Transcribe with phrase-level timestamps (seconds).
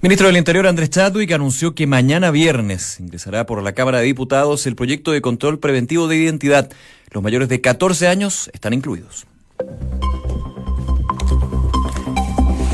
[0.00, 4.64] Ministro del Interior Andrés Chadwick anunció que mañana viernes ingresará por la Cámara de Diputados
[4.68, 6.70] el proyecto de control preventivo de identidad.
[7.10, 9.26] Los mayores de 14 años están incluidos.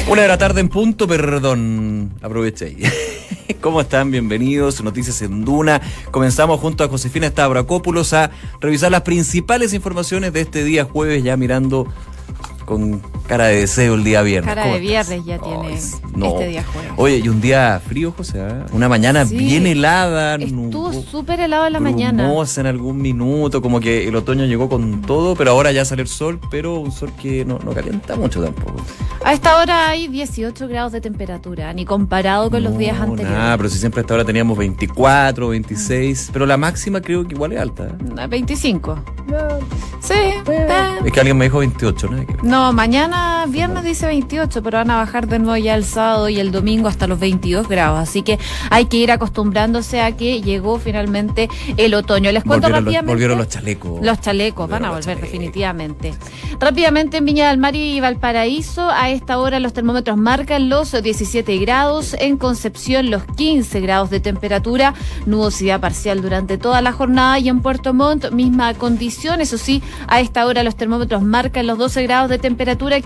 [0.07, 2.77] Una de la tarde en punto, perdón, aproveché.
[3.63, 4.11] ¿Cómo están?
[4.11, 4.85] Bienvenidos.
[4.85, 5.81] Noticias en Duna.
[6.11, 8.31] Comenzamos junto a Josefina Stavrakopoulos a
[8.61, 11.87] revisar las principales informaciones de este día jueves, ya mirando
[12.65, 14.55] con cara de deseo el día viernes.
[14.55, 16.93] Cara de viernes ya tiene este día jueves.
[16.97, 18.65] Oye, y un día frío, José, ¿eh?
[18.73, 20.37] una mañana bien helada.
[20.37, 22.33] Estuvo súper helado en la mañana.
[22.57, 26.09] en algún minuto, como que el otoño llegó con todo, pero ahora ya sale el
[26.09, 28.77] sol, pero un sol que no, calienta mucho tampoco.
[29.25, 33.39] A esta hora hay 18 grados de temperatura, ni comparado con los días anteriores.
[33.41, 37.35] Ah, pero si siempre a esta hora teníamos 24, 26, pero la máxima creo que
[37.35, 37.97] igual es alta.
[38.29, 38.93] 25.
[38.93, 39.35] ¿eh?
[40.01, 40.15] Sí.
[41.05, 42.25] Es que alguien me dijo 28, ¿no?
[42.55, 46.39] No, mañana viernes dice 28, pero van a bajar de nuevo ya el sábado y
[46.39, 47.99] el domingo hasta los 22 grados.
[47.99, 48.39] Así que
[48.71, 52.31] hay que ir acostumbrándose a que llegó finalmente el otoño.
[52.31, 53.11] Les cuento rápidamente.
[53.11, 54.01] volvieron los chalecos.
[54.05, 56.15] Los chalecos, van a volver definitivamente.
[56.61, 61.59] Rápidamente en Viña del Mar y Valparaíso, a esta hora los termómetros marcan los 17
[61.59, 62.15] grados.
[62.21, 64.95] En Concepción, los 15 grados de temperatura.
[65.27, 67.37] Nubosidad parcial durante toda la jornada.
[67.41, 69.41] Y en Puerto Montt, misma condición.
[69.41, 72.44] Eso sí, a esta hora los termómetros marcan los 12 grados de temperatura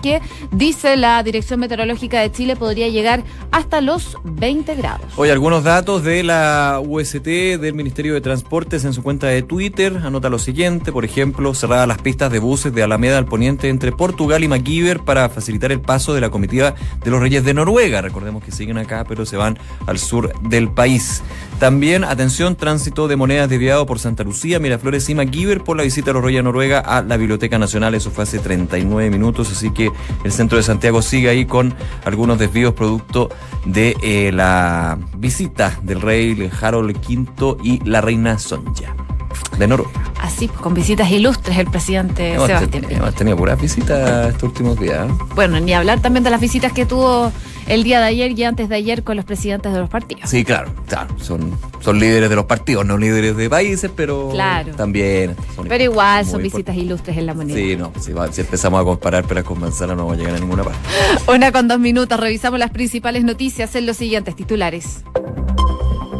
[0.01, 5.05] que dice la Dirección Meteorológica de Chile podría llegar hasta los 20 grados.
[5.15, 10.01] Hoy algunos datos de la UST del Ministerio de Transportes en su cuenta de Twitter.
[10.03, 13.93] Anota lo siguiente, por ejemplo, cerradas las pistas de buses de Alameda al Poniente entre
[13.93, 18.01] Portugal y MacGyver para facilitar el paso de la comitiva de los Reyes de Noruega.
[18.01, 21.23] Recordemos que siguen acá, pero se van al sur del país.
[21.59, 26.07] También, atención, tránsito de monedas desviado por Santa Lucía, Miraflores y MacGyver por la visita
[26.07, 27.95] de los Reyes de Noruega a la Biblioteca Nacional.
[27.95, 29.91] Eso fue hace 39 minutos así que
[30.23, 31.73] el centro de Santiago sigue ahí con
[32.05, 33.29] algunos desvíos producto
[33.65, 39.08] de eh, la visita del rey Harold V y la reina Sonja
[39.57, 39.91] de Noruega.
[40.21, 42.85] Así, pues, con visitas ilustres el presidente Sebastián.
[42.89, 45.09] hemos tenido puras visitas estos últimos días.
[45.09, 45.13] ¿eh?
[45.35, 47.31] Bueno, ni hablar también de las visitas que tuvo
[47.67, 50.29] el día de ayer y antes de ayer con los presidentes de los partidos.
[50.29, 51.15] Sí, claro, claro.
[51.19, 54.33] Son, son líderes de los partidos, no líderes de países, pero
[54.75, 55.35] también.
[55.67, 57.57] pero igual son visitas ilustres en la moneda.
[57.57, 60.63] Sí, no, si, empezamos a comparar peras con manzana no vamos a llegar a ninguna
[60.63, 60.79] parte.
[61.27, 65.03] Una con dos minutos, revisamos las principales noticias en los siguientes titulares.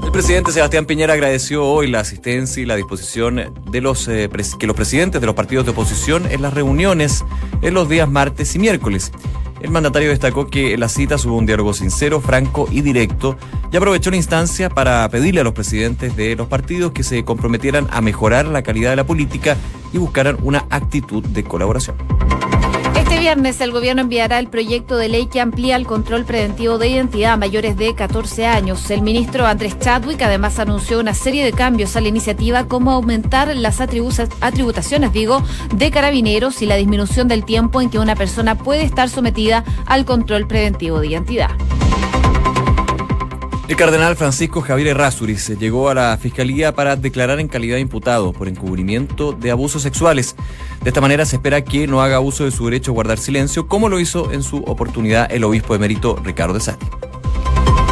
[0.09, 4.27] El presidente Sebastián Piñera agradeció hoy la asistencia y la disposición de los eh,
[4.57, 7.23] que los presidentes de los partidos de oposición en las reuniones
[7.61, 9.11] en los días martes y miércoles.
[9.61, 13.37] El mandatario destacó que en la cita hubo un diálogo sincero, franco y directo
[13.71, 17.87] y aprovechó la instancia para pedirle a los presidentes de los partidos que se comprometieran
[17.91, 19.57] a mejorar la calidad de la política
[19.93, 21.95] y buscaran una actitud de colaboración.
[23.19, 26.87] Este viernes el gobierno enviará el proyecto de ley que amplía el control preventivo de
[26.87, 28.89] identidad a mayores de 14 años.
[28.89, 33.53] El ministro Andrés Chadwick además anunció una serie de cambios a la iniciativa como aumentar
[33.57, 35.43] las atributaciones, digo,
[35.75, 40.05] de carabineros y la disminución del tiempo en que una persona puede estar sometida al
[40.05, 41.51] control preventivo de identidad.
[43.69, 48.33] El cardenal Francisco Javier Errázuriz llegó a la fiscalía para declarar en calidad de imputado
[48.33, 50.35] por encubrimiento de abusos sexuales.
[50.81, 53.67] De esta manera se espera que no haga uso de su derecho a guardar silencio,
[53.67, 56.87] como lo hizo en su oportunidad el obispo emérito Ricardo de Sati.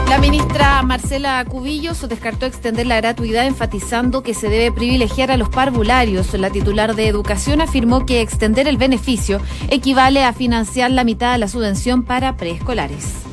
[0.09, 5.49] La ministra Marcela Cubillos descartó extender la gratuidad enfatizando que se debe privilegiar a los
[5.49, 6.33] parvularios.
[6.33, 9.39] La titular de Educación afirmó que extender el beneficio
[9.69, 13.26] equivale a financiar la mitad de la subvención para preescolares.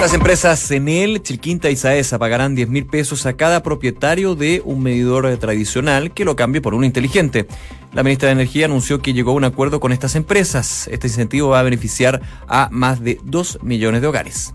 [0.00, 4.82] Las empresas Cenel, Chilquinta y Saesa pagarán 10 mil pesos a cada propietario de un
[4.82, 7.46] medidor tradicional que lo cambie por uno inteligente.
[7.92, 10.88] La ministra de Energía anunció que llegó a un acuerdo con estas empresas.
[10.90, 14.54] Este incentivo va a beneficiar a más de 2 millones de hogares.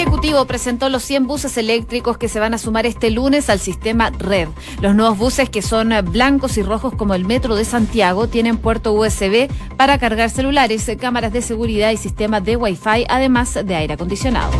[0.00, 3.60] El Ejecutivo presentó los 100 buses eléctricos que se van a sumar este lunes al
[3.60, 4.48] sistema RED.
[4.80, 8.94] Los nuevos buses, que son blancos y rojos como el Metro de Santiago, tienen puerto
[8.94, 14.50] USB para cargar celulares, cámaras de seguridad y sistemas de Wi-Fi, además de aire acondicionado.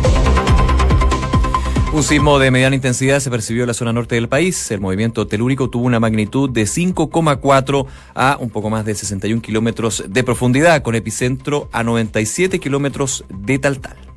[1.91, 4.69] Un sismo de mediana intensidad se percibió en la zona norte del país.
[4.69, 10.03] El movimiento telúrico tuvo una magnitud de 5,4 a un poco más de 61 kilómetros
[10.07, 14.10] de profundidad, con epicentro a 97 kilómetros de Taltal.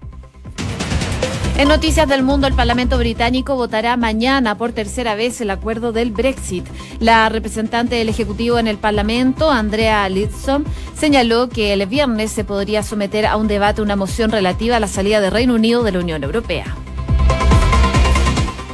[1.56, 6.10] En Noticias del Mundo, el Parlamento británico votará mañana por tercera vez el acuerdo del
[6.10, 6.66] Brexit.
[6.98, 10.64] La representante del Ejecutivo en el Parlamento, Andrea Lidson,
[10.98, 14.88] señaló que el viernes se podría someter a un debate una moción relativa a la
[14.88, 16.74] salida del Reino Unido de la Unión Europea.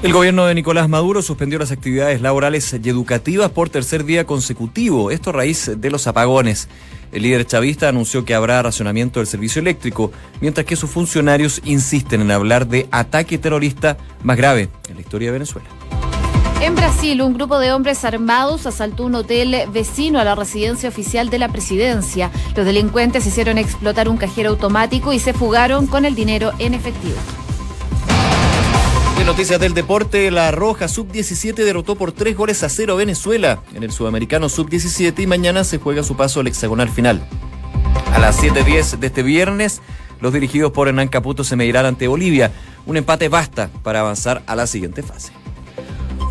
[0.03, 5.11] El gobierno de Nicolás Maduro suspendió las actividades laborales y educativas por tercer día consecutivo,
[5.11, 6.71] esto a raíz de los apagones.
[7.13, 12.21] El líder chavista anunció que habrá racionamiento del servicio eléctrico, mientras que sus funcionarios insisten
[12.21, 15.69] en hablar de ataque terrorista más grave en la historia de Venezuela.
[16.61, 21.31] En Brasil, un grupo de hombres armados asaltó un hotel vecino a la residencia oficial
[21.31, 22.31] de la presidencia.
[22.55, 27.17] Los delincuentes hicieron explotar un cajero automático y se fugaron con el dinero en efectivo.
[29.27, 33.83] Noticias del deporte, la Roja Sub-17 derrotó por tres goles a cero a Venezuela en
[33.83, 37.27] el Sudamericano Sub-17 y mañana se juega su paso al hexagonal final.
[38.13, 39.83] A las 7.10 de este viernes,
[40.21, 42.53] los dirigidos por Hernán Caputo se medirán ante Bolivia.
[42.87, 45.33] Un empate basta para avanzar a la siguiente fase.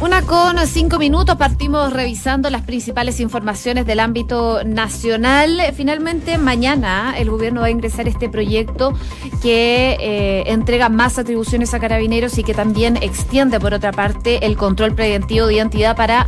[0.01, 5.61] Una con cinco minutos, partimos revisando las principales informaciones del ámbito nacional.
[5.75, 8.93] Finalmente, mañana el gobierno va a ingresar este proyecto
[9.41, 14.55] que eh, entrega más atribuciones a carabineros y que también extiende, por otra parte, el
[14.55, 16.27] control preventivo de identidad para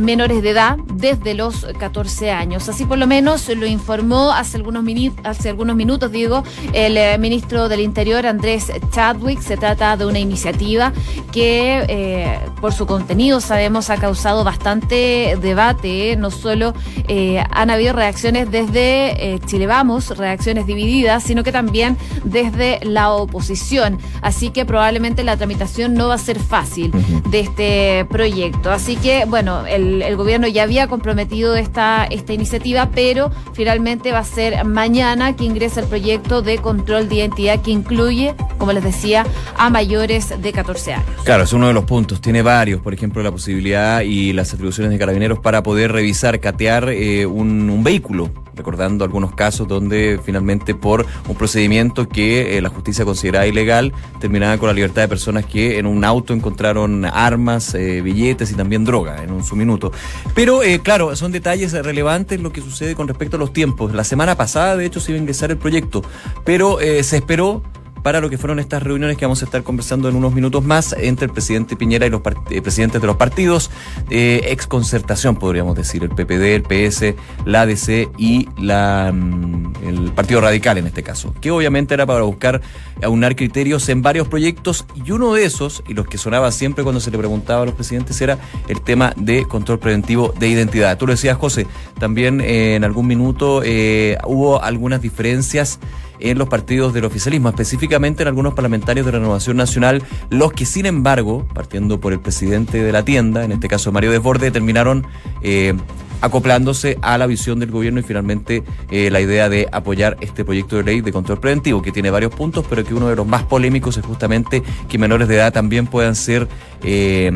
[0.00, 2.68] menores de edad desde los 14 años.
[2.68, 4.84] Así por lo menos lo informó hace algunos,
[5.24, 6.42] hace algunos minutos, digo,
[6.72, 9.40] el eh, ministro del Interior, Andrés Chadwick.
[9.40, 10.92] Se trata de una iniciativa
[11.32, 16.16] que, eh, por su contenido, sabemos, ha causado bastante debate.
[16.16, 16.74] No solo
[17.08, 23.98] eh, han habido reacciones desde Chile Vamos, reacciones divididas, sino que también desde la oposición.
[24.22, 26.92] Así que probablemente la tramitación no va a ser fácil
[27.30, 28.70] de este proyecto.
[28.70, 34.18] Así que, bueno, el el, gobierno ya había comprometido esta, esta iniciativa, pero finalmente va
[34.18, 38.84] a ser mañana que ingresa el proyecto de control de identidad que incluye, como les
[38.84, 39.26] decía,
[39.56, 41.06] a mayores de 14 años.
[41.24, 42.20] Claro, es uno de los puntos.
[42.20, 46.90] Tiene varios, por ejemplo, la posibilidad y las atribuciones de carabineros para poder revisar, catear
[46.90, 52.68] eh, un, un vehículo recordando algunos casos donde finalmente por un procedimiento que eh, la
[52.68, 57.74] justicia consideraba ilegal, terminaba con la libertad de personas que en un auto encontraron armas,
[57.74, 59.92] eh, billetes y también droga en un su minuto.
[60.34, 63.94] Pero eh, claro, son detalles relevantes lo que sucede con respecto a los tiempos.
[63.94, 66.02] La semana pasada, de hecho, se iba a ingresar el proyecto,
[66.44, 67.62] pero se esperó
[68.02, 70.94] para lo que fueron estas reuniones que vamos a estar conversando en unos minutos más
[70.98, 73.70] entre el presidente Piñera y los eh, presidentes de los partidos,
[74.10, 77.14] eh, ex concertación podríamos decir, el PPD, el PS,
[77.44, 82.22] la ADC y la, mm, el Partido Radical en este caso, que obviamente era para
[82.22, 82.60] buscar
[83.02, 87.00] aunar criterios en varios proyectos y uno de esos, y los que sonaba siempre cuando
[87.00, 88.38] se le preguntaba a los presidentes, era
[88.68, 90.96] el tema de control preventivo de identidad.
[90.98, 91.66] Tú lo decías, José,
[91.98, 95.78] también eh, en algún minuto eh, hubo algunas diferencias
[96.20, 100.86] en los partidos del oficialismo, específicamente en algunos parlamentarios de Renovación Nacional, los que sin
[100.86, 105.06] embargo, partiendo por el presidente de la tienda, en este caso Mario Desborde, terminaron
[105.42, 105.74] eh,
[106.20, 110.76] acoplándose a la visión del gobierno y finalmente eh, la idea de apoyar este proyecto
[110.76, 113.44] de ley de control preventivo, que tiene varios puntos, pero que uno de los más
[113.44, 116.46] polémicos es justamente que menores de edad también puedan ser
[116.82, 117.32] eh,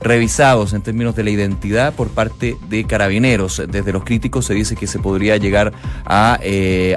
[0.00, 3.62] revisados en términos de la identidad por parte de carabineros.
[3.68, 5.72] Desde los críticos se dice que se podría llegar
[6.04, 6.38] a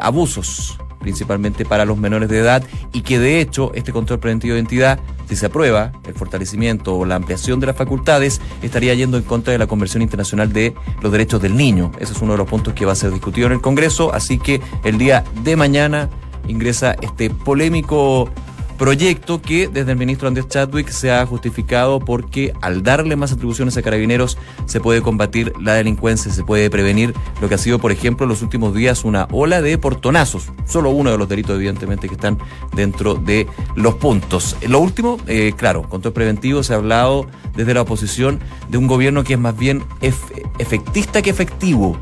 [0.02, 4.60] abusos principalmente para los menores de edad, y que de hecho este control preventivo de
[4.60, 5.00] identidad,
[5.30, 9.54] si se aprueba el fortalecimiento o la ampliación de las facultades, estaría yendo en contra
[9.54, 10.74] de la Convención Internacional de
[11.04, 11.92] los Derechos del Niño.
[12.00, 14.40] Ese es uno de los puntos que va a ser discutido en el Congreso, así
[14.40, 16.10] que el día de mañana
[16.48, 18.28] ingresa este polémico
[18.78, 23.78] Proyecto que desde el ministro Andrés Chadwick se ha justificado porque al darle más atribuciones
[23.78, 27.94] a carabineros se puede combatir la delincuencia, se puede prevenir lo que ha sido, por
[27.94, 30.52] ejemplo, en los últimos días una ola de portonazos.
[30.66, 32.38] Solo uno de los delitos, evidentemente, que están
[32.76, 34.58] dentro de los puntos.
[34.68, 39.24] Lo último, eh, claro, control preventivo, se ha hablado desde la oposición de un gobierno
[39.24, 39.84] que es más bien
[40.60, 41.98] efectista que efectivo.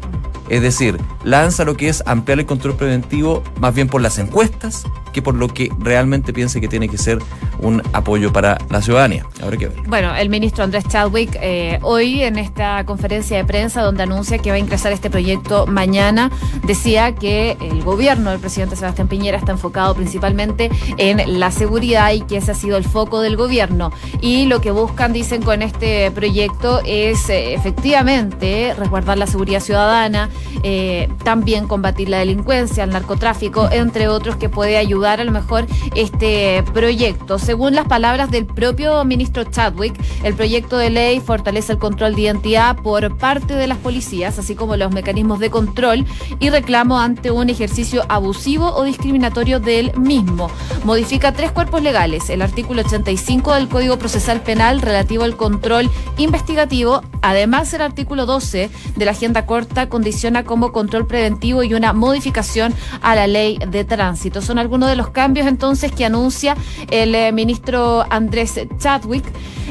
[0.50, 4.86] Es decir, lanza lo que es ampliar el control preventivo más bien por las encuestas
[5.13, 7.20] que por lo que realmente piense que tiene que ser
[7.60, 9.25] un apoyo para la ciudadanía.
[9.41, 9.77] Habrá que ver.
[9.88, 14.50] Bueno, el ministro Andrés Chadwick eh, hoy en esta conferencia de prensa donde anuncia que
[14.50, 16.32] va a ingresar este proyecto mañana,
[16.65, 22.22] decía que el gobierno del presidente Sebastián Piñera está enfocado principalmente en la seguridad y
[22.22, 23.91] que ese ha sido el foco del gobierno.
[24.20, 30.29] Y lo que buscan, dicen, con este proyecto es eh, efectivamente resguardar la seguridad ciudadana,
[30.63, 35.65] eh, también combatir la delincuencia, el narcotráfico, entre otros, que puede ayudar a lo mejor
[35.95, 37.39] este proyecto.
[37.39, 39.93] Según las palabras del propio ministro Chadwick,
[40.24, 44.55] el proyecto de ley fortalece el control de identidad por parte de las policías, así
[44.55, 46.05] como los mecanismos de control
[46.39, 50.50] y reclamo ante un ejercicio abusivo o discriminatorio del mismo.
[50.83, 57.01] Modifica tres cuerpos legales, el artículo 85 del Código Procesal Penal relativo al control investigativo,
[57.22, 62.74] además el artículo 12 de la agenda corta condiciona como control preventivo y una modificación
[63.01, 64.41] a la ley de tránsito.
[64.41, 66.55] Son algunos de de los cambios entonces que anuncia
[66.91, 69.25] el eh, ministro Andrés Chadwick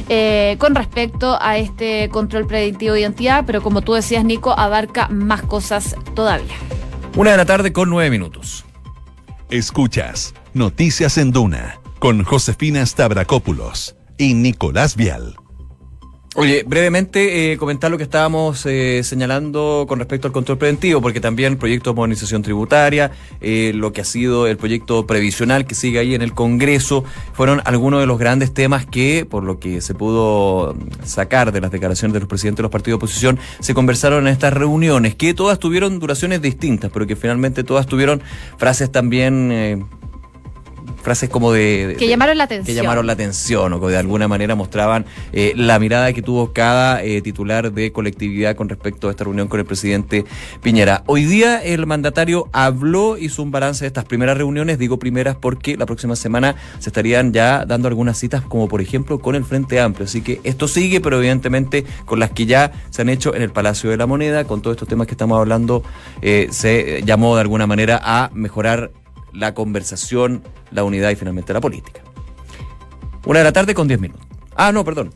[0.08, 5.08] eh, con respecto a este control preventivo de identidad, pero como tú decías, Nico, abarca
[5.08, 6.54] más cosas todavía.
[7.16, 8.64] Una de la tarde con nueve minutos.
[9.50, 15.36] Escuchas Noticias en Duna con Josefina Stavrakopoulos y Nicolás Vial.
[16.34, 21.20] Oye, brevemente eh, comentar lo que estábamos eh, señalando con respecto al control preventivo, porque
[21.20, 23.10] también el proyecto de modernización tributaria,
[23.42, 27.60] eh, lo que ha sido el proyecto previsional que sigue ahí en el Congreso, fueron
[27.66, 30.74] algunos de los grandes temas que, por lo que se pudo
[31.04, 34.32] sacar de las declaraciones de los presidentes de los partidos de oposición, se conversaron en
[34.32, 38.22] estas reuniones, que todas tuvieron duraciones distintas, pero que finalmente todas tuvieron
[38.56, 39.86] frases también
[41.02, 42.66] frases como de, que llamaron la atención.
[42.66, 46.52] Que llamaron la atención o que de alguna manera mostraban eh, la mirada que tuvo
[46.52, 50.24] cada eh, titular de colectividad con respecto a esta reunión con el presidente
[50.62, 51.02] Piñera.
[51.06, 55.76] Hoy día el mandatario habló, hizo un balance de estas primeras reuniones, digo primeras porque
[55.76, 59.80] la próxima semana se estarían ya dando algunas citas como por ejemplo con el Frente
[59.80, 60.04] Amplio.
[60.04, 63.50] Así que esto sigue, pero evidentemente con las que ya se han hecho en el
[63.50, 65.82] Palacio de la Moneda, con todos estos temas que estamos hablando,
[66.20, 68.90] eh, se llamó de alguna manera a mejorar
[69.32, 72.02] la conversación, la unidad y finalmente la política.
[73.24, 74.26] Una de la tarde con diez minutos.
[74.56, 75.12] Ah, no, perdón.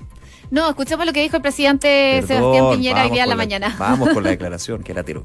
[0.51, 3.75] No, escuchemos lo que dijo el presidente Sebastián Piñera hoy día en la, mañana.
[3.79, 5.25] Vamos con la declaración, que era tiro.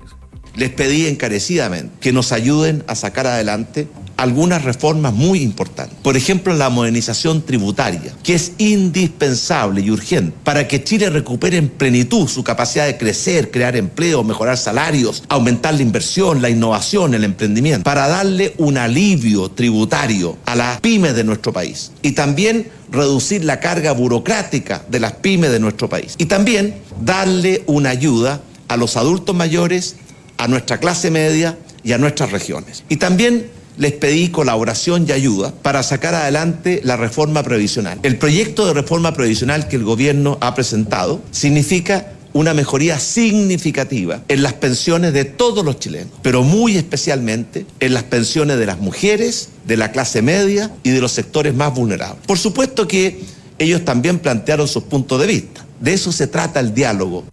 [0.56, 3.88] Les pedí encarecidamente que nos ayuden a sacar adelante
[4.22, 5.98] algunas reformas muy importantes.
[6.04, 11.70] Por ejemplo, la modernización tributaria, que es indispensable y urgente para que Chile recupere en
[11.70, 17.24] plenitud su capacidad de crecer, crear empleo, mejorar salarios, aumentar la inversión, la innovación, el
[17.24, 21.92] emprendimiento, para darle un alivio tributario a las pymes de nuestro país.
[22.04, 26.14] Y también reducir la carga burocrática de las pymes de nuestro país.
[26.20, 28.42] Y también darle una ayuda
[28.72, 29.98] a los adultos mayores,
[30.42, 32.84] a nuestra clase media y a nuestras regiones.
[32.90, 33.46] Y también
[33.78, 38.00] les pedí colaboración y ayuda para sacar adelante la reforma previsional.
[38.02, 44.42] El proyecto de reforma previsional que el gobierno ha presentado significa una mejoría significativa en
[44.42, 49.50] las pensiones de todos los chilenos, pero muy especialmente en las pensiones de las mujeres,
[49.68, 52.26] de la clase media y de los sectores más vulnerables.
[52.26, 53.20] Por supuesto que
[53.60, 55.64] ellos también plantearon sus puntos de vista.
[55.80, 57.26] De eso se trata el diálogo.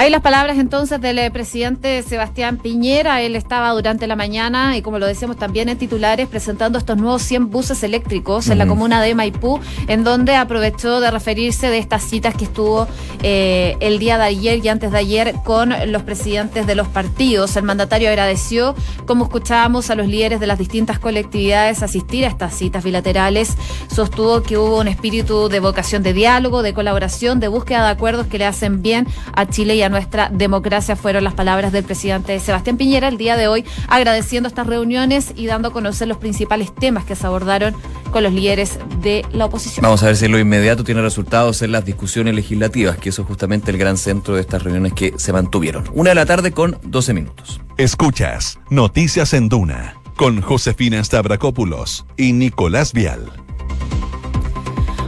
[0.00, 3.20] Hay las palabras entonces del eh, presidente Sebastián Piñera.
[3.20, 7.20] Él estaba durante la mañana y como lo decíamos también en titulares presentando estos nuevos
[7.20, 12.02] 100 buses eléctricos en la comuna de Maipú, en donde aprovechó de referirse de estas
[12.02, 12.88] citas que estuvo
[13.22, 17.54] eh, el día de ayer y antes de ayer con los presidentes de los partidos.
[17.56, 22.54] El mandatario agradeció, como escuchábamos, a los líderes de las distintas colectividades asistir a estas
[22.54, 23.54] citas bilaterales.
[23.94, 28.28] Sostuvo que hubo un espíritu de vocación de diálogo, de colaboración, de búsqueda de acuerdos
[28.28, 32.38] que le hacen bien a Chile y a nuestra democracia, fueron las palabras del presidente
[32.40, 36.74] Sebastián Piñera el día de hoy, agradeciendo estas reuniones y dando a conocer los principales
[36.74, 37.74] temas que se abordaron
[38.10, 39.82] con los líderes de la oposición.
[39.82, 43.28] Vamos a ver si lo inmediato tiene resultados en las discusiones legislativas, que eso es
[43.28, 45.84] justamente el gran centro de estas reuniones que se mantuvieron.
[45.92, 47.60] Una de la tarde con 12 minutos.
[47.76, 53.32] Escuchas Noticias en Duna con Josefina Stavrakopoulos y Nicolás Vial.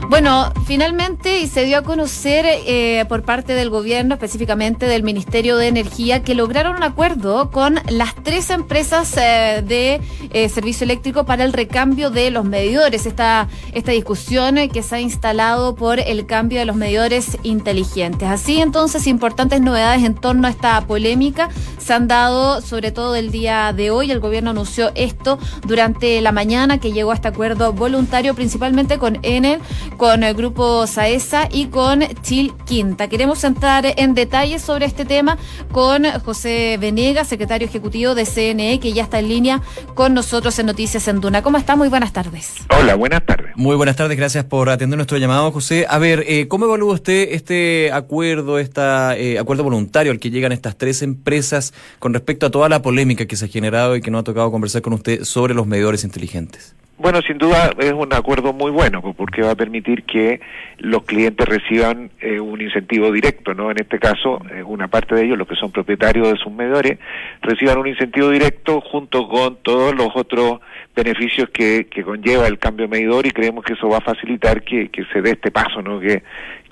[0.09, 5.67] Bueno, finalmente se dio a conocer eh, por parte del gobierno, específicamente del Ministerio de
[5.67, 11.43] Energía, que lograron un acuerdo con las tres empresas eh, de eh, servicio eléctrico para
[11.43, 13.05] el recambio de los medidores.
[13.05, 18.27] Esta, esta discusión que se ha instalado por el cambio de los medidores inteligentes.
[18.29, 23.31] Así entonces, importantes novedades en torno a esta polémica se han dado, sobre todo el
[23.31, 24.11] día de hoy.
[24.11, 29.17] El gobierno anunció esto durante la mañana, que llegó a este acuerdo voluntario, principalmente con
[29.23, 29.59] Enel
[29.97, 33.07] con el grupo Saesa y con Chil Quinta.
[33.07, 35.37] Queremos entrar en detalles sobre este tema
[35.71, 39.61] con José Venegas, secretario ejecutivo de CNE, que ya está en línea
[39.93, 41.41] con nosotros en Noticias en Duna.
[41.41, 41.75] ¿Cómo está?
[41.75, 42.55] Muy buenas tardes.
[42.77, 43.51] Hola, buenas tardes.
[43.55, 45.85] Muy buenas tardes, gracias por atender nuestro llamado, José.
[45.89, 50.77] A ver, eh, ¿cómo evalúa usted este acuerdo, este acuerdo voluntario al que llegan estas
[50.77, 54.19] tres empresas con respecto a toda la polémica que se ha generado y que no
[54.19, 56.75] ha tocado conversar con usted sobre los medidores inteligentes?
[56.95, 60.39] Bueno, sin duda es un acuerdo muy bueno porque va a permitir que
[60.77, 63.71] los clientes reciban eh, un incentivo directo, ¿no?
[63.71, 66.99] En este caso, eh, una parte de ellos, los que son propietarios de sus medidores,
[67.41, 70.59] reciban un incentivo directo junto con todos los otros
[70.95, 74.89] beneficios que, que conlleva el cambio medidor y creemos que eso va a facilitar que,
[74.89, 75.99] que se dé este paso, ¿no?
[75.99, 76.21] Que,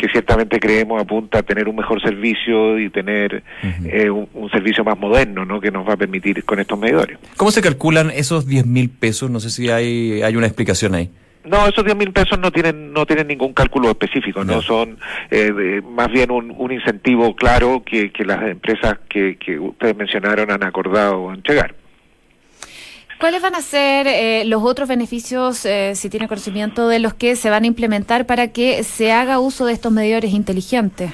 [0.01, 3.43] que ciertamente creemos apunta a tener un mejor servicio y tener
[3.85, 5.61] eh, un, servicio más moderno, ¿no?
[5.61, 7.19] Que nos va a permitir con estos medidores.
[7.37, 9.29] ¿Cómo se calculan esos 10 mil pesos?
[9.29, 11.11] No sé si hay, hay una explicación ahí.
[11.45, 14.97] No, esos 10 mil pesos no tienen no tienen ningún cálculo específico, no, son
[15.29, 20.51] eh, más bien un, un, incentivo claro que, que las empresas que, que ustedes mencionaron
[20.51, 21.75] han acordado entregar.
[23.21, 27.35] ¿Cuáles van a ser eh, los otros beneficios, eh, si tiene conocimiento, de los que
[27.35, 31.11] se van a implementar para que se haga uso de estos medidores inteligentes?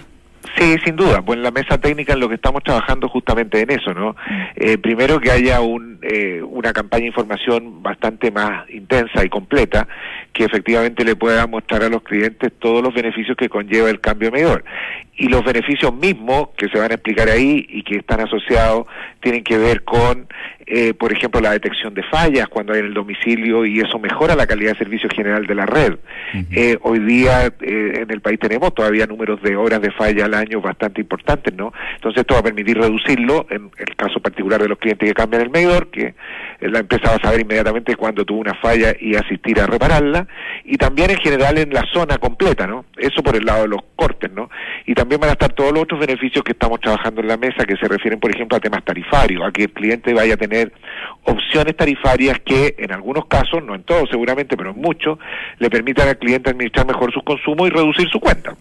[0.57, 1.21] Sí, sin duda.
[1.21, 4.15] Pues en la mesa técnica en lo que estamos trabajando justamente en eso, ¿no?
[4.55, 9.87] Eh, primero que haya un, eh, una campaña de información bastante más intensa y completa
[10.37, 14.29] que efectivamente le pueda mostrar a los clientes todos los beneficios que conlleva el cambio
[14.29, 14.63] de medidor.
[15.15, 18.85] Y los beneficios mismos que se van a explicar ahí y que están asociados
[19.19, 20.27] tienen que ver con,
[20.67, 24.35] eh, por ejemplo, la detección de fallas cuando hay en el domicilio y eso mejora
[24.35, 25.95] la calidad de servicio general de la red.
[26.51, 30.35] Eh, hoy día eh, en el país tenemos todavía números de horas de falla al
[30.35, 31.73] año bastante importantes, ¿no?
[31.95, 35.41] Entonces esto va a permitir reducirlo en el caso particular de los clientes que cambian
[35.41, 36.13] el medidor, que
[36.61, 40.26] la empresa va a saber inmediatamente cuando tuvo una falla y asistir a repararla,
[40.63, 42.85] y también en general en la zona completa, ¿no?
[42.97, 44.49] Eso por el lado de los cortes, ¿no?
[44.85, 47.65] Y también van a estar todos los otros beneficios que estamos trabajando en la mesa,
[47.65, 50.71] que se refieren, por ejemplo, a temas tarifarios, a que el cliente vaya a tener
[51.23, 55.19] opciones tarifarias que en algunos casos, no en todos seguramente, pero en muchos,
[55.59, 58.55] le permitan al cliente administrar mejor sus consumos y reducir su cuenta.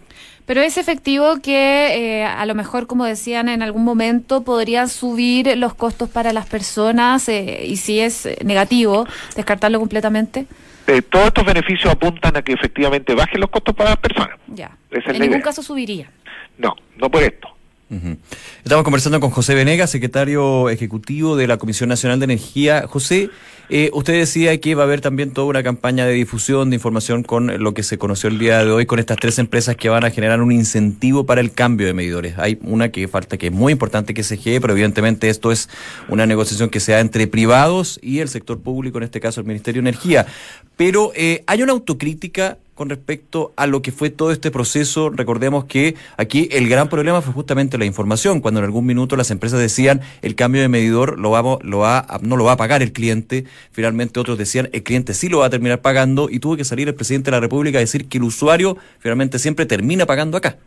[0.47, 5.57] Pero es efectivo que eh, a lo mejor, como decían en algún momento, podrían subir
[5.57, 9.05] los costos para las personas eh, y si es negativo,
[9.35, 10.45] descartarlo completamente.
[10.87, 14.37] Eh, todos estos beneficios apuntan a que efectivamente bajen los costos para las personas.
[14.47, 14.71] Ya.
[14.89, 15.41] Esa en ningún idea.
[15.41, 16.09] caso subiría.
[16.57, 17.49] No, no por esto.
[17.89, 18.17] Ujú.
[18.63, 22.85] Estamos conversando con José Venegas, secretario ejecutivo de la Comisión Nacional de Energía.
[22.87, 23.29] José,
[23.69, 27.23] eh, usted decía que va a haber también toda una campaña de difusión de información
[27.23, 30.05] con lo que se conoció el día de hoy con estas tres empresas que van
[30.05, 32.37] a generar un incentivo para el cambio de medidores.
[32.37, 35.69] Hay una que falta que es muy importante que se GE, pero evidentemente esto es
[36.07, 39.47] una negociación que se da entre privados y el sector público, en este caso el
[39.47, 40.25] Ministerio de Energía.
[40.77, 45.09] Pero eh, hay una autocrítica con respecto a lo que fue todo este proceso.
[45.09, 49.31] Recordemos que aquí el gran problema fue justamente la información, cuando en algún minuto las
[49.31, 52.83] empresas decían el cambio de medidor lo vamos, lo va, no lo va a pagar
[52.83, 56.57] el cliente, finalmente otros decían el cliente sí lo va a terminar pagando y tuvo
[56.57, 60.05] que salir el presidente de la República a decir que el usuario finalmente siempre termina
[60.05, 60.57] pagando acá.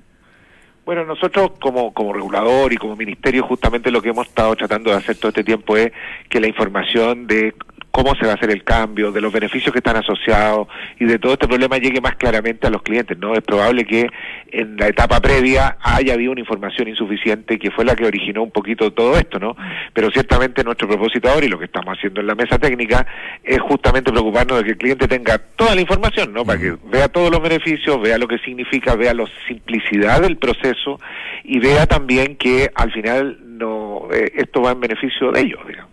[0.84, 4.96] Bueno, nosotros como, como regulador y como ministerio justamente lo que hemos estado tratando de
[4.96, 5.92] hacer todo este tiempo es
[6.28, 7.54] que la información de
[7.90, 10.68] cómo se va a hacer el cambio, de los beneficios que están asociados
[10.98, 13.34] y de todo este problema llegue más claramente a los clientes, ¿no?
[13.34, 14.08] Es probable que
[14.52, 18.50] en la etapa previa haya habido una información insuficiente que fue la que originó un
[18.50, 19.56] poquito todo esto, ¿no?
[19.92, 23.06] Pero ciertamente nuestro propósito ahora y lo que estamos haciendo en la mesa técnica
[23.42, 26.44] es justamente preocuparnos de que el cliente tenga toda la información, ¿no?
[26.44, 31.00] Para que vea todos los beneficios, vea lo que significa, vea la simplicidad del proceso
[31.44, 35.89] y vea también que al final no eh, esto va en beneficio de ellos, digamos.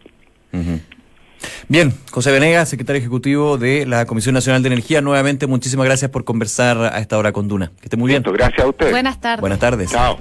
[1.69, 6.23] Bien, José Venegas, secretario ejecutivo de la Comisión Nacional de Energía, nuevamente muchísimas gracias por
[6.23, 7.73] conversar a esta hora con Duna.
[7.81, 8.23] Que esté muy bien.
[8.23, 8.91] Gracias a ustedes.
[8.91, 9.41] Buenas tardes.
[9.41, 9.91] Buenas tardes.
[9.91, 10.17] Chao.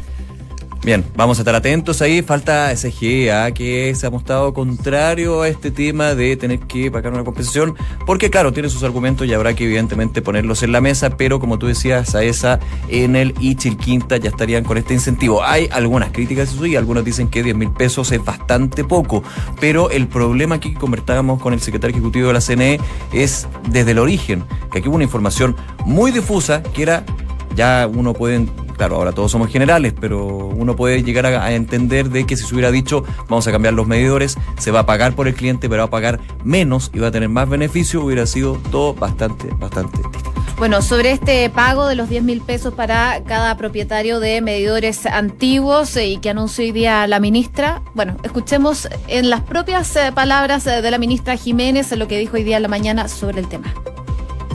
[0.86, 2.22] Bien, vamos a estar atentos ahí.
[2.22, 3.50] Falta SG, ¿ah?
[3.50, 7.74] que se ha mostrado contrario a este tema de tener que pagar una compensación,
[8.06, 11.58] porque claro, tiene sus argumentos y habrá que evidentemente ponerlos en la mesa, pero como
[11.58, 15.42] tú decías, a esa en el y Chilquinta ya estarían con este incentivo.
[15.42, 19.24] Hay algunas críticas sí, algunos dicen que 10 mil pesos es bastante poco,
[19.58, 22.78] pero el problema aquí que conversábamos con el secretario ejecutivo de la CNE
[23.12, 27.04] es desde el origen, que aquí hubo una información muy difusa que era
[27.56, 32.26] ya uno puede, claro, ahora todos somos generales, pero uno puede llegar a, entender de
[32.26, 35.26] que si se hubiera dicho vamos a cambiar los medidores, se va a pagar por
[35.26, 38.58] el cliente, pero va a pagar menos y va a tener más beneficio, hubiera sido
[38.70, 40.36] todo bastante, bastante distinto.
[40.58, 45.94] Bueno, sobre este pago de los 10 mil pesos para cada propietario de medidores antiguos
[45.96, 50.66] eh, y que anunció hoy día la ministra, bueno, escuchemos en las propias eh, palabras
[50.66, 53.48] eh, de la ministra Jiménez lo que dijo hoy día en la mañana sobre el
[53.48, 53.74] tema.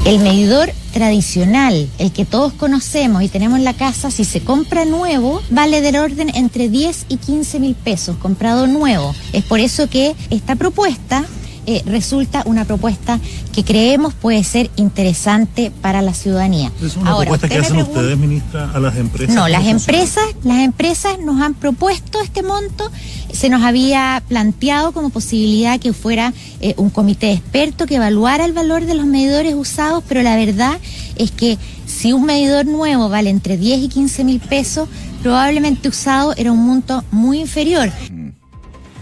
[0.03, 4.83] El medidor tradicional, el que todos conocemos y tenemos en la casa, si se compra
[4.83, 9.13] nuevo, vale del orden entre 10 y 15 mil pesos, comprado nuevo.
[9.31, 11.23] Es por eso que esta propuesta
[11.67, 13.19] eh, resulta una propuesta
[13.54, 16.71] que creemos puede ser interesante para la ciudadanía.
[16.84, 19.36] Es una Ahora, propuesta que hacen pregunta- ustedes, ministra, a las empresas.
[19.36, 22.89] no, ¿Cómo las empresas, las empresas nos han propuesto este monto,
[23.32, 28.45] se nos había planteado como posibilidad que fuera eh, un comité de expertos que evaluara
[28.45, 30.78] el valor de los medidores usados, pero la verdad
[31.15, 34.88] es que si un medidor nuevo vale entre 10 y 15 mil pesos,
[35.21, 37.91] probablemente usado era un monto muy inferior.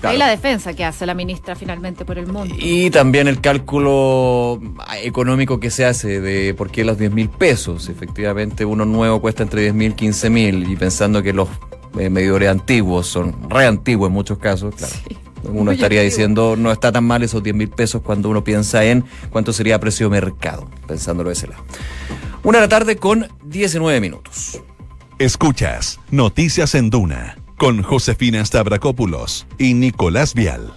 [0.04, 2.56] Ahí la defensa que hace la ministra finalmente por el mundo.
[2.58, 4.60] Y también el cálculo
[5.04, 7.90] económico que se hace de por qué los 10 mil pesos.
[7.90, 10.72] Efectivamente, uno nuevo cuesta entre 10 mil, 15 mil.
[10.72, 11.50] Y pensando que los
[11.98, 14.94] eh, medidores antiguos son re antiguos en muchos casos, claro.
[15.44, 16.04] Uno Muy estaría antiguo.
[16.04, 19.76] diciendo, no está tan mal esos 10 mil pesos cuando uno piensa en cuánto sería
[19.76, 21.64] a precio de mercado, pensándolo de ese lado.
[22.44, 24.62] Una de la tarde con 19 minutos.
[25.18, 30.74] Escuchas Noticias en Duna con Josefina Stavrakopoulos y Nicolás Vial.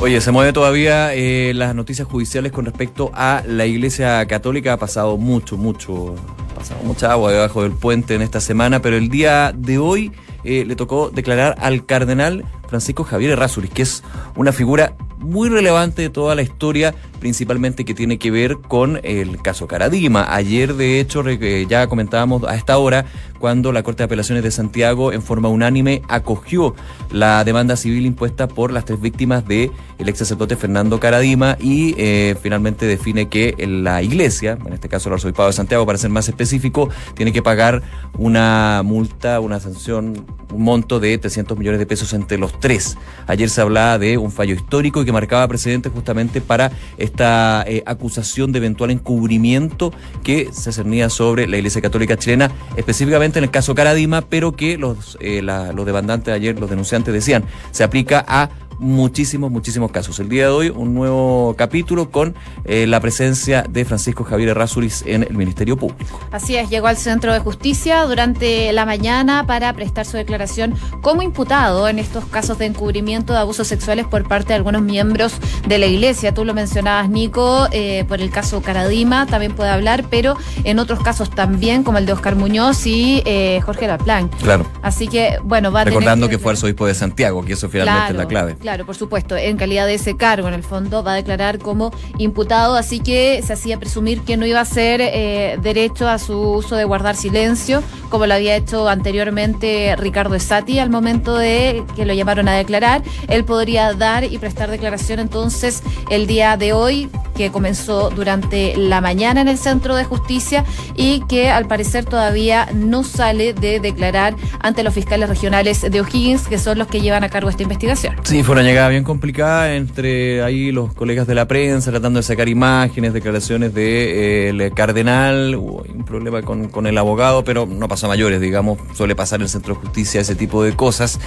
[0.00, 4.72] Oye, se mueve todavía eh, las noticias judiciales con respecto a la Iglesia Católica.
[4.72, 6.14] Ha pasado mucho, mucho,
[6.52, 10.10] ha pasado mucha agua debajo del puente en esta semana, pero el día de hoy
[10.42, 14.02] eh, le tocó declarar al cardenal Francisco Javier Errázuriz, que es
[14.36, 19.40] una figura muy relevante de toda la historia, principalmente que tiene que ver con el
[19.42, 20.34] caso Caradima.
[20.34, 23.06] Ayer, de hecho, ya comentábamos a esta hora,
[23.38, 26.74] cuando la Corte de Apelaciones de Santiago, en forma unánime, acogió
[27.10, 31.94] la demanda civil impuesta por las tres víctimas de el ex sacerdote Fernando Caradima y
[31.98, 36.10] eh, finalmente define que la iglesia, en este caso el arzobispado de Santiago, para ser
[36.10, 37.82] más específico, tiene que pagar
[38.18, 42.96] una multa, una sanción, un monto de 300 millones de pesos entre los tres.
[43.26, 47.82] Ayer se hablaba de un fallo histórico y que marcaba precedentes justamente para esta eh,
[47.86, 53.50] acusación de eventual encubrimiento que se cernía sobre la Iglesia Católica chilena, específicamente en el
[53.50, 58.50] caso Caradima, pero que los, eh, los demandantes ayer, los denunciantes decían, se aplica a
[58.78, 60.18] muchísimos, muchísimos casos.
[60.20, 62.34] El día de hoy un nuevo capítulo con
[62.64, 66.20] eh, la presencia de Francisco Javier Errázuriz en el Ministerio Público.
[66.30, 71.22] Así es, llegó al Centro de Justicia durante la mañana para prestar su declaración como
[71.22, 75.34] imputado en estos casos de encubrimiento de abusos sexuales por parte de algunos miembros
[75.66, 76.32] de la Iglesia.
[76.34, 81.00] Tú lo mencionabas, Nico, eh, por el caso Caradima también puede hablar, pero en otros
[81.00, 84.28] casos también, como el de Oscar Muñoz y eh, Jorge Laplán.
[84.28, 84.66] Claro.
[84.82, 88.16] Así que, bueno, va a Recordando que, fue arzobispo de Santiago, que eso finalmente es
[88.16, 88.56] la clave.
[88.64, 91.92] Claro, por supuesto, en calidad de ese cargo, en el fondo, va a declarar como
[92.16, 96.40] imputado, así que se hacía presumir que no iba a ser eh, derecho a su
[96.40, 102.06] uso de guardar silencio, como lo había hecho anteriormente Ricardo Esati al momento de que
[102.06, 103.02] lo llamaron a declarar.
[103.28, 109.00] Él podría dar y prestar declaración entonces el día de hoy, que comenzó durante la
[109.00, 114.36] mañana en el Centro de Justicia y que al parecer todavía no sale de declarar
[114.60, 118.16] ante los fiscales regionales de O'Higgins, que son los que llevan a cargo esta investigación.
[118.22, 122.48] Sí, una llegada bien complicada entre ahí los colegas de la prensa tratando de sacar
[122.48, 128.06] imágenes, declaraciones de eh, cardenal, hubo un problema con, con, el abogado, pero no pasó
[128.06, 131.18] a mayores, digamos, suele pasar en el Centro de Justicia ese tipo de cosas.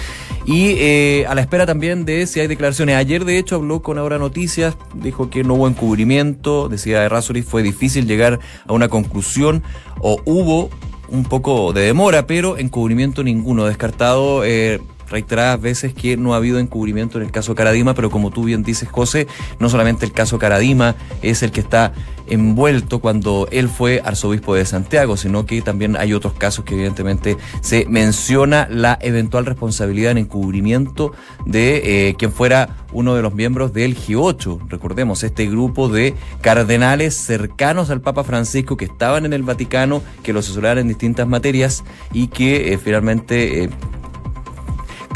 [0.45, 2.95] Y eh, a la espera también de si hay declaraciones.
[2.95, 7.61] Ayer, de hecho, habló con Ahora Noticias, dijo que no hubo encubrimiento, decía Errázuriz, fue
[7.61, 9.63] difícil llegar a una conclusión,
[9.99, 10.69] o hubo
[11.09, 14.45] un poco de demora, pero encubrimiento ninguno, descartado.
[14.45, 18.43] Eh, reiteradas veces que no ha habido encubrimiento en el caso Caradima, pero como tú
[18.43, 19.27] bien dices, José,
[19.59, 21.93] no solamente el caso Caradima es el que está
[22.29, 27.37] envuelto cuando él fue arzobispo de Santiago, sino que también hay otros casos que evidentemente
[27.61, 31.13] se menciona la eventual responsabilidad en encubrimiento
[31.45, 34.67] de eh, quien fuera uno de los miembros del G8.
[34.69, 40.33] Recordemos, este grupo de cardenales cercanos al Papa Francisco que estaban en el Vaticano, que
[40.33, 43.69] lo asesoraban en distintas materias y que eh, finalmente eh,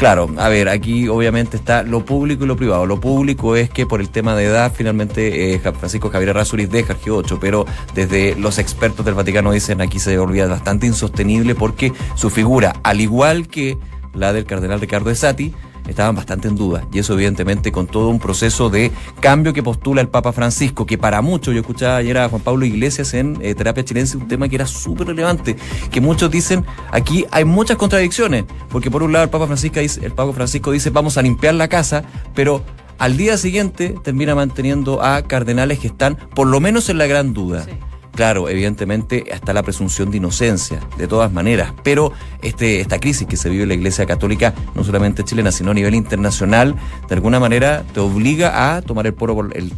[0.02, 2.86] Claro, a ver, aquí obviamente está lo público y lo privado.
[2.86, 6.94] Lo público es que por el tema de edad, finalmente eh, Francisco Javier Razuriz deja
[6.94, 11.92] el G8, pero desde los expertos del Vaticano dicen aquí se volvía bastante insostenible porque
[12.16, 13.78] su figura, al igual que
[14.12, 15.54] la del cardenal Ricardo Esati,
[15.88, 16.86] estaban bastante en duda.
[16.92, 20.98] Y eso evidentemente con todo un proceso de cambio que postula el Papa Francisco, que
[20.98, 24.48] para muchos, yo escuchaba ayer a Juan Pablo Iglesias en eh, Terapia Chilense, un tema
[24.48, 25.56] que era súper relevante,
[25.90, 30.04] que muchos dicen, aquí hay muchas contradicciones, porque por un lado el Papa Francisco dice,
[30.04, 32.62] el Papa Francisco dice, vamos a limpiar la casa, pero
[32.98, 37.32] al día siguiente termina manteniendo a cardenales que están por lo menos en la gran
[37.32, 37.66] duda.
[38.14, 43.36] Claro, evidentemente está la presunción de inocencia, de todas maneras, pero este, esta crisis que
[43.36, 46.74] se vive en la Iglesia Católica, no solamente chilena, sino a nivel internacional,
[47.08, 49.14] de alguna manera te obliga a tomar el,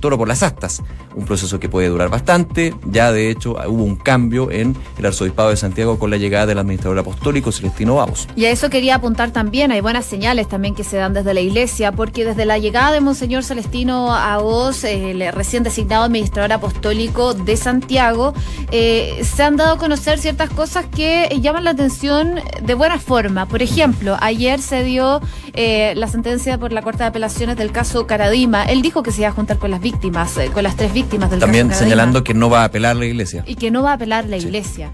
[0.01, 0.83] toro por las astas,
[1.15, 5.51] un proceso que puede durar bastante, ya de hecho hubo un cambio en el Arzobispado
[5.51, 8.27] de Santiago con la llegada del administrador apostólico Celestino Vamos.
[8.35, 11.41] Y a eso quería apuntar también, hay buenas señales también que se dan desde la
[11.41, 17.35] Iglesia, porque desde la llegada de Monseñor Celestino a vos, el recién designado administrador apostólico
[17.35, 18.24] de Santiago,
[18.71, 23.47] eh, se han dado a conocer ciertas cosas que llaman la atención de buena forma.
[23.47, 25.21] Por ejemplo, ayer se dio
[25.53, 28.65] eh, la sentencia por la Corte de Apelaciones del caso Caradima.
[28.65, 31.31] Él dijo que se iba a juntar con las víctimas, eh, con las tres víctimas
[31.31, 33.45] del También caso señalando que no va a apelar la iglesia.
[33.47, 34.91] Y que no va a apelar la iglesia.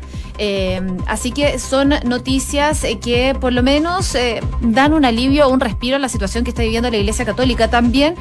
[1.06, 4.16] así que son noticias que por lo menos
[4.60, 7.68] dan un alivio, un respiro a la situación que está viviendo la Iglesia Católica.
[7.68, 8.14] También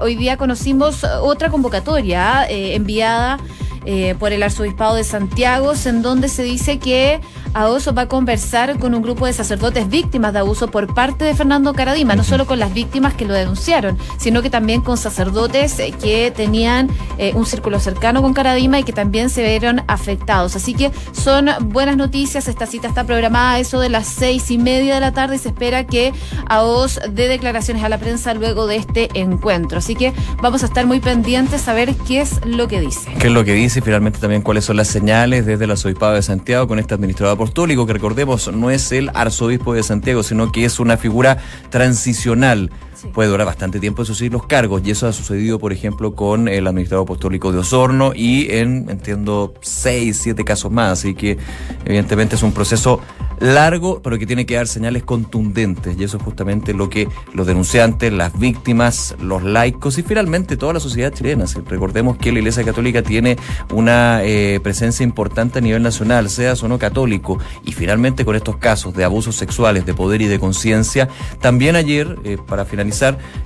[0.00, 3.38] hoy día conocimos otra convocatoria enviada
[3.84, 7.20] eh, por el Arzobispado de Santiago, en donde se dice que
[7.54, 11.34] AOSO va a conversar con un grupo de sacerdotes víctimas de abuso por parte de
[11.34, 15.78] Fernando Caradima, no solo con las víctimas que lo denunciaron, sino que también con sacerdotes
[15.78, 16.88] eh, que tenían
[17.18, 20.56] eh, un círculo cercano con Caradima y que también se vieron afectados.
[20.56, 22.48] Así que son buenas noticias.
[22.48, 25.38] Esta cita está programada a eso de las seis y media de la tarde y
[25.38, 26.12] se espera que
[26.48, 29.78] a vos dé declaraciones a la prensa luego de este encuentro.
[29.78, 30.12] Así que
[30.42, 33.12] vamos a estar muy pendientes a ver qué es lo que dice.
[33.20, 36.14] ¿Qué es lo que dice y finalmente también cuáles son las señales desde el arzobispado
[36.14, 40.50] de Santiago con este administrador apostólico que recordemos no es el arzobispo de Santiago, sino
[40.50, 41.36] que es una figura
[41.68, 42.70] transicional
[43.12, 44.82] puede durar bastante tiempo, eso sí, los cargos.
[44.84, 49.54] Y eso ha sucedido, por ejemplo, con el administrador apostólico de Osorno y en, entiendo,
[49.60, 50.92] seis, siete casos más.
[50.92, 51.38] Así que,
[51.84, 53.00] evidentemente, es un proceso
[53.40, 55.96] largo, pero que tiene que dar señales contundentes.
[55.98, 60.74] Y eso es justamente lo que los denunciantes, las víctimas, los laicos y finalmente toda
[60.74, 61.44] la sociedad chilena.
[61.66, 63.36] Recordemos que la Iglesia Católica tiene
[63.72, 67.38] una eh, presencia importante a nivel nacional, sea o no católico.
[67.64, 71.08] Y finalmente con estos casos de abusos sexuales, de poder y de conciencia,
[71.40, 72.93] también ayer, eh, para finalizar,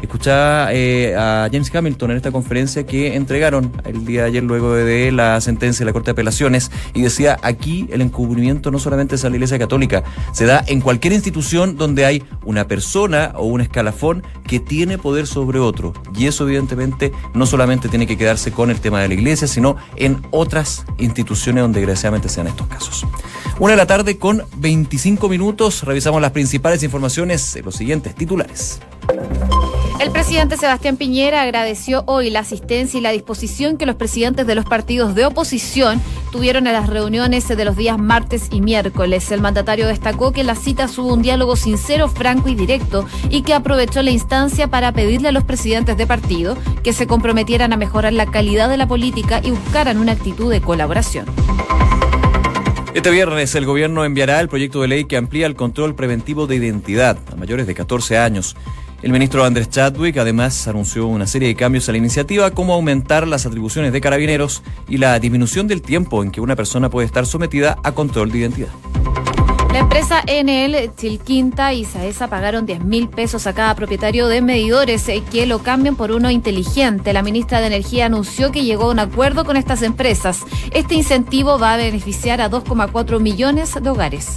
[0.02, 4.74] escuchaba eh, a James Hamilton en esta conferencia que entregaron el día de ayer luego
[4.74, 9.16] de la sentencia de la Corte de Apelaciones y decía, aquí el encubrimiento no solamente
[9.16, 13.46] es a la Iglesia Católica, se da en cualquier institución donde hay una persona o
[13.46, 15.92] un escalafón que tiene poder sobre otro.
[16.16, 19.76] Y eso evidentemente no solamente tiene que quedarse con el tema de la iglesia, sino
[19.96, 23.06] en otras instituciones donde desgraciadamente sean estos casos.
[23.58, 28.80] Una de la tarde con 25 minutos, revisamos las principales informaciones en los siguientes titulares.
[30.00, 34.54] El presidente Sebastián Piñera agradeció hoy la asistencia y la disposición que los presidentes de
[34.54, 39.32] los partidos de oposición tuvieron en las reuniones de los días martes y miércoles.
[39.32, 43.54] El mandatario destacó que la cita hubo un diálogo sincero, franco y directo y que
[43.54, 48.12] aprovechó la instancia para pedirle a los presidentes de partido que se comprometieran a mejorar
[48.12, 51.26] la calidad de la política y buscaran una actitud de colaboración.
[52.94, 56.56] Este viernes el gobierno enviará el proyecto de ley que amplía el control preventivo de
[56.56, 58.56] identidad a mayores de 14 años.
[59.00, 63.28] El ministro Andrés Chadwick además anunció una serie de cambios a la iniciativa como aumentar
[63.28, 67.24] las atribuciones de carabineros y la disminución del tiempo en que una persona puede estar
[67.24, 68.70] sometida a control de identidad.
[69.72, 75.08] La empresa NL Chilquinta y Saesa pagaron 10 mil pesos a cada propietario de medidores
[75.08, 77.12] eh, que lo cambien por uno inteligente.
[77.12, 80.40] La ministra de Energía anunció que llegó a un acuerdo con estas empresas.
[80.72, 84.36] Este incentivo va a beneficiar a 2,4 millones de hogares.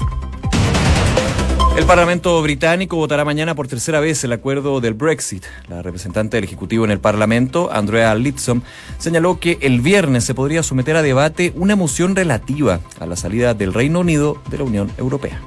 [1.77, 5.45] El Parlamento británico votará mañana por tercera vez el acuerdo del Brexit.
[5.69, 8.61] La representante del Ejecutivo en el Parlamento, Andrea Litsom,
[8.97, 13.53] señaló que el viernes se podría someter a debate una moción relativa a la salida
[13.53, 15.39] del Reino Unido de la Unión Europea.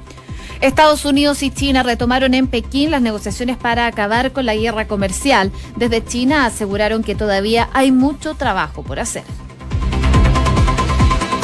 [0.61, 5.51] Estados Unidos y China retomaron en Pekín las negociaciones para acabar con la guerra comercial.
[5.75, 9.23] Desde China aseguraron que todavía hay mucho trabajo por hacer.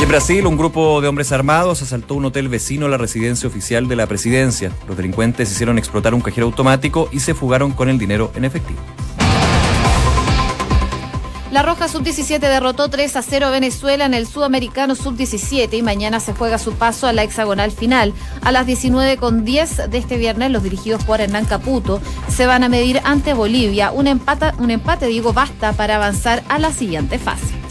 [0.04, 3.88] En Brasil, un grupo de hombres armados asaltó un hotel vecino a la residencia oficial
[3.88, 4.72] de la presidencia.
[4.88, 8.80] Los delincuentes hicieron explotar un cajero automático y se fugaron con el dinero en efectivo.
[11.52, 16.20] La Roja Sub-17 derrotó 3 a 0 a Venezuela en el Sudamericano Sub-17 y mañana
[16.20, 18.14] se juega su paso a la hexagonal final.
[18.42, 23.02] A las 19.10 de este viernes, los dirigidos por Hernán Caputo se van a medir
[23.04, 23.92] ante Bolivia.
[23.92, 27.62] Un empate, un empate digo, basta para avanzar a la siguiente fase.